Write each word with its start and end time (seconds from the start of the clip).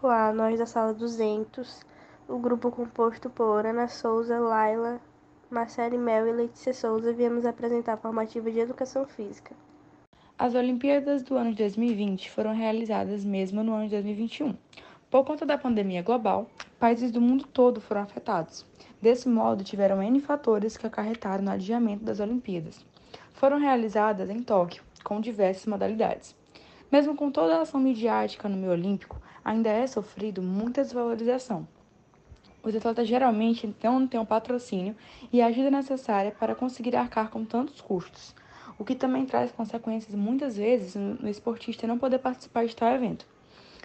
Olá, 0.00 0.32
nós 0.32 0.56
da 0.56 0.64
sala 0.64 0.94
200, 0.94 1.84
o 2.28 2.38
grupo 2.38 2.70
composto 2.70 3.28
por 3.28 3.66
Ana 3.66 3.88
Souza, 3.88 4.38
Laila, 4.38 5.00
Marcele 5.50 5.98
Mel 5.98 6.28
e 6.28 6.32
Letícia 6.32 6.72
Souza, 6.72 7.12
viemos 7.12 7.44
apresentar 7.44 7.94
a 7.94 7.96
formativa 7.96 8.48
de 8.48 8.60
Educação 8.60 9.04
Física. 9.06 9.56
As 10.38 10.54
Olimpíadas 10.54 11.24
do 11.24 11.36
ano 11.36 11.50
de 11.50 11.56
2020 11.56 12.30
foram 12.30 12.54
realizadas 12.54 13.24
mesmo 13.24 13.64
no 13.64 13.74
ano 13.74 13.86
de 13.86 13.90
2021. 13.90 14.54
Por 15.10 15.24
conta 15.24 15.44
da 15.44 15.58
pandemia 15.58 16.00
global, 16.00 16.46
países 16.78 17.10
do 17.10 17.20
mundo 17.20 17.44
todo 17.44 17.80
foram 17.80 18.02
afetados. 18.02 18.64
Desse 19.02 19.28
modo, 19.28 19.64
tiveram 19.64 20.00
N 20.00 20.20
fatores 20.20 20.76
que 20.76 20.86
acarretaram 20.86 21.42
no 21.42 21.50
adiamento 21.50 22.04
das 22.04 22.20
Olimpíadas. 22.20 22.86
Foram 23.32 23.58
realizadas 23.58 24.30
em 24.30 24.44
Tóquio, 24.44 24.84
com 25.02 25.20
diversas 25.20 25.66
modalidades. 25.66 26.36
Mesmo 26.90 27.16
com 27.16 27.32
toda 27.32 27.56
a 27.56 27.62
ação 27.62 27.80
midiática 27.80 28.48
no 28.48 28.56
meio 28.56 28.70
olímpico, 28.70 29.20
ainda 29.48 29.70
é 29.70 29.86
sofrido 29.86 30.42
muita 30.42 30.82
desvalorização. 30.82 31.66
Os 32.62 32.76
atletas 32.76 33.08
geralmente 33.08 33.74
não 33.82 34.06
têm 34.06 34.20
o 34.20 34.26
patrocínio 34.26 34.94
e 35.32 35.40
a 35.40 35.46
ajuda 35.46 35.70
necessária 35.70 36.30
para 36.38 36.54
conseguir 36.54 36.94
arcar 36.94 37.30
com 37.30 37.46
tantos 37.46 37.80
custos, 37.80 38.34
o 38.78 38.84
que 38.84 38.94
também 38.94 39.24
traz 39.24 39.50
consequências 39.50 40.14
muitas 40.14 40.58
vezes 40.58 40.94
no 40.94 41.26
esportista 41.26 41.86
não 41.86 41.98
poder 41.98 42.18
participar 42.18 42.66
de 42.66 42.76
tal 42.76 42.92
evento. 42.92 43.26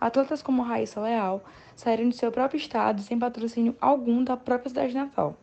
Atletas 0.00 0.42
como 0.42 0.60
Raíssa 0.62 1.00
Leal 1.00 1.44
saíram 1.76 2.08
de 2.08 2.16
seu 2.16 2.32
próprio 2.32 2.58
estado 2.58 3.00
sem 3.02 3.16
patrocínio 3.16 3.76
algum 3.80 4.24
da 4.24 4.36
própria 4.36 4.70
cidade 4.70 4.92
natal. 4.92 5.36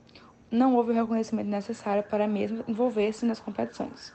Não 0.51 0.75
houve 0.75 0.91
o 0.91 0.95
reconhecimento 0.95 1.47
necessário 1.47 2.03
para 2.03 2.27
mesmo 2.27 2.65
envolver-se 2.67 3.25
nas 3.25 3.39
competições. 3.39 4.11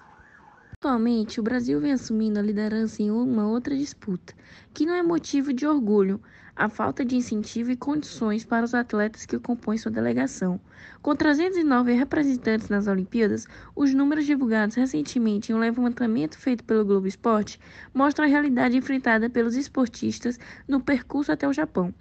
Atualmente, 0.87 1.41
o 1.41 1.43
Brasil 1.43 1.81
vem 1.81 1.91
assumindo 1.91 2.39
a 2.39 2.43
liderança 2.43 3.03
em 3.03 3.11
uma 3.11 3.49
outra 3.49 3.77
disputa, 3.77 4.33
que 4.73 4.87
não 4.87 4.95
é 4.95 5.03
motivo 5.03 5.53
de 5.53 5.67
orgulho, 5.67 6.21
a 6.55 6.69
falta 6.69 7.05
de 7.05 7.17
incentivo 7.17 7.73
e 7.73 7.77
condições 7.77 8.45
para 8.45 8.65
os 8.65 8.73
atletas 8.73 9.27
que 9.27 9.37
compõem 9.37 9.79
sua 9.79 9.91
delegação. 9.91 10.61
Com 11.03 11.17
309 11.17 11.93
representantes 11.93 12.69
nas 12.69 12.87
Olimpíadas, 12.87 13.49
os 13.75 13.93
números 13.93 14.27
divulgados 14.27 14.77
recentemente 14.77 15.51
em 15.51 15.57
um 15.57 15.59
levantamento 15.59 16.39
feito 16.39 16.63
pelo 16.63 16.85
Globo 16.85 17.09
Esporte 17.09 17.59
mostram 17.93 18.25
a 18.25 18.29
realidade 18.29 18.77
enfrentada 18.77 19.29
pelos 19.29 19.57
esportistas 19.57 20.39
no 20.69 20.81
percurso 20.81 21.33
até 21.33 21.49
o 21.49 21.53
Japão. 21.53 21.93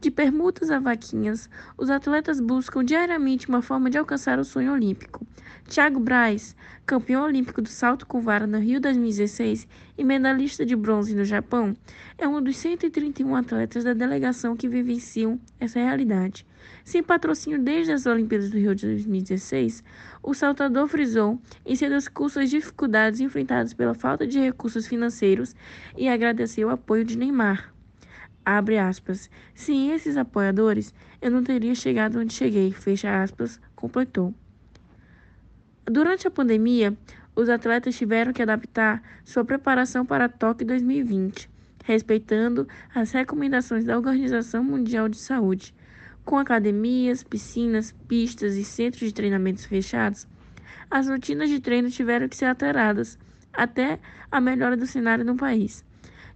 De 0.00 0.10
permutas 0.10 0.70
a 0.70 0.78
vaquinhas, 0.78 1.48
os 1.76 1.90
atletas 1.90 2.40
buscam 2.40 2.84
diariamente 2.84 3.48
uma 3.48 3.62
forma 3.62 3.88
de 3.88 3.98
alcançar 3.98 4.38
o 4.38 4.44
sonho 4.44 4.72
olímpico. 4.72 5.26
Thiago 5.68 5.98
Braz, 5.98 6.54
campeão 6.84 7.24
olímpico 7.24 7.62
do 7.62 7.68
salto 7.68 8.06
com 8.06 8.20
vara 8.20 8.46
no 8.46 8.58
Rio 8.58 8.80
2016 8.80 9.66
e 9.96 10.04
medalhista 10.04 10.64
de 10.64 10.76
bronze 10.76 11.14
no 11.14 11.24
Japão, 11.24 11.74
é 12.18 12.28
um 12.28 12.42
dos 12.42 12.56
131 12.58 13.34
atletas 13.34 13.82
da 13.82 13.94
delegação 13.94 14.54
que 14.54 14.68
vivenciam 14.68 15.40
essa 15.58 15.78
realidade. 15.78 16.46
Sem 16.84 17.02
patrocínio 17.02 17.58
desde 17.58 17.92
as 17.92 18.04
Olimpíadas 18.04 18.50
do 18.50 18.58
Rio 18.58 18.74
de 18.74 18.86
2016, 18.86 19.82
o 20.22 20.34
saltador 20.34 20.86
frisou 20.86 21.40
em 21.64 21.74
seu 21.74 21.88
discurso 21.88 22.40
as 22.40 22.50
dificuldades 22.50 23.20
enfrentadas 23.20 23.72
pela 23.72 23.94
falta 23.94 24.26
de 24.26 24.38
recursos 24.38 24.86
financeiros 24.86 25.56
e 25.96 26.08
agradeceu 26.08 26.68
o 26.68 26.70
apoio 26.70 27.04
de 27.04 27.16
Neymar. 27.16 27.73
Abre 28.44 28.78
aspas. 28.78 29.30
Sem 29.54 29.92
esses 29.92 30.16
apoiadores, 30.16 30.92
eu 31.22 31.30
não 31.30 31.42
teria 31.42 31.74
chegado 31.74 32.18
onde 32.18 32.34
cheguei. 32.34 32.72
Fecha 32.72 33.22
aspas, 33.22 33.58
completou. 33.74 34.34
Durante 35.86 36.26
a 36.26 36.30
pandemia, 36.30 36.96
os 37.34 37.48
atletas 37.48 37.96
tiveram 37.96 38.32
que 38.32 38.42
adaptar 38.42 39.02
sua 39.24 39.44
preparação 39.44 40.04
para 40.04 40.28
Tóquio 40.28 40.66
2020, 40.66 41.50
respeitando 41.84 42.68
as 42.94 43.12
recomendações 43.12 43.84
da 43.84 43.96
Organização 43.96 44.62
Mundial 44.62 45.08
de 45.08 45.16
Saúde. 45.16 45.74
Com 46.24 46.38
academias, 46.38 47.22
piscinas, 47.22 47.92
pistas 48.08 48.56
e 48.56 48.64
centros 48.64 49.08
de 49.08 49.14
treinamentos 49.14 49.64
fechados, 49.66 50.26
as 50.90 51.08
rotinas 51.08 51.50
de 51.50 51.60
treino 51.60 51.90
tiveram 51.90 52.28
que 52.28 52.36
ser 52.36 52.46
alteradas 52.46 53.18
até 53.52 53.98
a 54.30 54.40
melhora 54.40 54.76
do 54.76 54.86
cenário 54.86 55.24
no 55.24 55.36
país. 55.36 55.84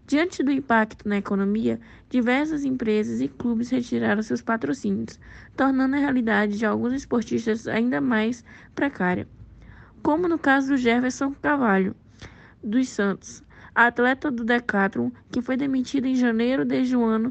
Diante 0.08 0.42
do 0.42 0.50
impacto 0.50 1.06
na 1.06 1.18
economia, 1.18 1.78
diversas 2.08 2.64
empresas 2.64 3.20
e 3.20 3.28
clubes 3.28 3.68
retiraram 3.68 4.22
seus 4.22 4.40
patrocínios, 4.40 5.20
tornando 5.54 5.96
a 5.96 5.98
realidade 5.98 6.56
de 6.56 6.64
alguns 6.64 6.94
esportistas 6.94 7.68
ainda 7.68 8.00
mais 8.00 8.42
precária. 8.74 9.28
Como 10.02 10.26
no 10.26 10.38
caso 10.38 10.68
do 10.68 10.76
Jefferson 10.78 11.34
Cavalho, 11.42 11.94
dos 12.64 12.88
Santos, 12.88 13.44
atleta 13.74 14.30
do 14.30 14.44
Decathlon, 14.44 15.10
que 15.30 15.42
foi 15.42 15.58
demitido 15.58 16.06
em 16.06 16.16
janeiro 16.16 16.64
desde 16.64 16.96
o 16.96 17.04
ano 17.04 17.30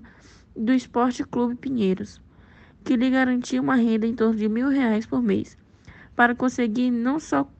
do 0.56 0.72
Esporte 0.72 1.24
Clube 1.24 1.56
Pinheiros, 1.56 2.22
que 2.84 2.96
lhe 2.96 3.10
garantia 3.10 3.60
uma 3.60 3.74
renda 3.74 4.06
em 4.06 4.14
torno 4.14 4.36
de 4.36 4.48
mil 4.48 4.70
reais 4.70 5.08
por 5.08 5.24
mês, 5.24 5.58
para 6.16 6.36
conseguir 6.36 6.92
não 6.92 7.20
só 7.20 7.52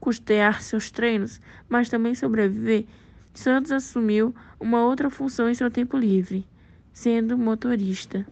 custear 0.00 0.62
seus 0.62 0.90
treinos, 0.90 1.42
mas 1.68 1.90
também 1.90 2.14
sobreviver 2.14 2.86
Santos 3.34 3.72
assumiu 3.72 4.32
uma 4.60 4.84
outra 4.84 5.10
função 5.10 5.48
em 5.48 5.54
seu 5.54 5.68
tempo 5.68 5.96
livre, 5.96 6.46
sendo 6.92 7.36
motorista. 7.36 8.24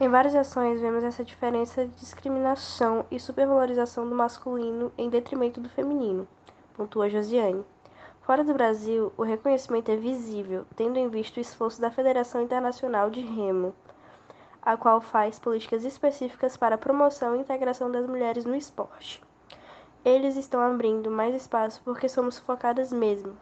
Em 0.00 0.08
várias 0.08 0.34
ações 0.34 0.80
vemos 0.80 1.04
essa 1.04 1.24
diferença 1.24 1.86
de 1.86 1.94
discriminação 1.94 3.06
e 3.12 3.20
supervalorização 3.20 4.08
do 4.08 4.16
masculino 4.16 4.92
em 4.98 5.08
detrimento 5.08 5.60
do 5.60 5.68
feminino, 5.68 6.26
pontua 6.74 7.08
Josiane. 7.08 7.64
Fora 8.22 8.42
do 8.42 8.52
Brasil, 8.52 9.12
o 9.16 9.22
reconhecimento 9.22 9.90
é 9.90 9.96
visível, 9.96 10.66
tendo 10.74 10.98
em 10.98 11.08
vista 11.08 11.38
o 11.38 11.40
esforço 11.40 11.80
da 11.80 11.90
Federação 11.90 12.42
Internacional 12.42 13.10
de 13.10 13.20
Remo, 13.20 13.72
a 14.60 14.76
qual 14.76 15.00
faz 15.00 15.38
políticas 15.38 15.84
específicas 15.84 16.56
para 16.56 16.74
a 16.74 16.78
promoção 16.78 17.36
e 17.36 17.40
integração 17.40 17.90
das 17.90 18.06
mulheres 18.06 18.44
no 18.44 18.56
esporte. 18.56 19.22
Eles 20.04 20.36
estão 20.36 20.60
abrindo 20.60 21.08
mais 21.08 21.34
espaço 21.34 21.80
porque 21.84 22.08
somos 22.08 22.38
focadas 22.38 22.92
mesmo, 22.92 23.36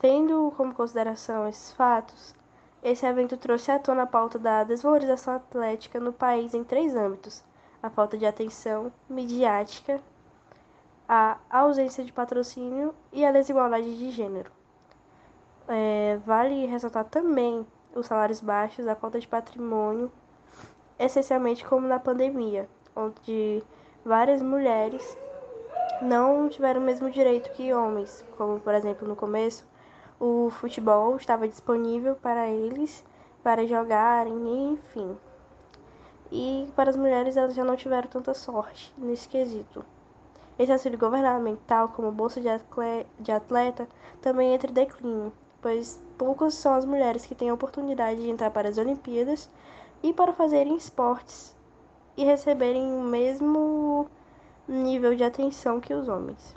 Tendo 0.00 0.50
como 0.56 0.74
consideração 0.74 1.46
esses 1.46 1.72
fatos, 1.72 2.34
esse 2.82 3.04
evento 3.04 3.36
trouxe 3.36 3.70
à 3.70 3.78
tona 3.78 4.04
a 4.04 4.06
pauta 4.06 4.38
da 4.38 4.64
desvalorização 4.64 5.34
atlética 5.34 6.00
no 6.00 6.10
país 6.10 6.54
em 6.54 6.64
três 6.64 6.96
âmbitos: 6.96 7.44
a 7.82 7.90
falta 7.90 8.16
de 8.16 8.24
atenção 8.24 8.90
midiática, 9.06 10.00
a 11.06 11.36
ausência 11.50 12.02
de 12.02 12.14
patrocínio 12.14 12.94
e 13.12 13.26
a 13.26 13.30
desigualdade 13.30 13.94
de 13.98 14.10
gênero. 14.10 14.50
É, 15.68 16.18
vale 16.24 16.64
ressaltar 16.64 17.04
também 17.04 17.66
os 17.94 18.06
salários 18.06 18.40
baixos, 18.40 18.88
a 18.88 18.96
falta 18.96 19.20
de 19.20 19.28
patrimônio, 19.28 20.10
essencialmente 20.98 21.62
como 21.62 21.86
na 21.86 22.00
pandemia, 22.00 22.66
onde 22.96 23.62
várias 24.02 24.40
mulheres 24.40 25.18
não 26.00 26.48
tiveram 26.48 26.80
o 26.80 26.84
mesmo 26.84 27.10
direito 27.10 27.52
que 27.52 27.74
homens, 27.74 28.24
como 28.38 28.58
por 28.58 28.72
exemplo 28.72 29.06
no 29.06 29.14
começo 29.14 29.68
o 30.20 30.50
futebol 30.50 31.16
estava 31.16 31.48
disponível 31.48 32.14
para 32.14 32.46
eles 32.46 33.02
para 33.42 33.66
jogarem, 33.66 34.74
enfim. 34.74 35.16
E 36.30 36.70
para 36.76 36.90
as 36.90 36.96
mulheres 36.96 37.38
elas 37.38 37.54
já 37.54 37.64
não 37.64 37.74
tiveram 37.74 38.06
tanta 38.06 38.34
sorte 38.34 38.92
nesse 38.98 39.26
quesito. 39.26 39.82
Esse 40.58 40.70
auxílio 40.70 40.98
governamental, 40.98 41.88
como 41.88 42.12
bolsa 42.12 42.38
de 42.38 43.32
atleta, 43.32 43.88
também 44.20 44.52
entra 44.52 44.70
em 44.70 44.74
declínio, 44.74 45.32
pois 45.62 45.98
poucas 46.18 46.52
são 46.52 46.74
as 46.74 46.84
mulheres 46.84 47.24
que 47.24 47.34
têm 47.34 47.48
a 47.48 47.54
oportunidade 47.54 48.20
de 48.20 48.28
entrar 48.28 48.50
para 48.50 48.68
as 48.68 48.76
Olimpíadas 48.76 49.50
e 50.02 50.12
para 50.12 50.34
fazerem 50.34 50.76
esportes 50.76 51.56
e 52.14 52.24
receberem 52.24 52.92
o 52.92 53.00
mesmo 53.00 54.06
nível 54.68 55.16
de 55.16 55.24
atenção 55.24 55.80
que 55.80 55.94
os 55.94 56.08
homens. 56.08 56.54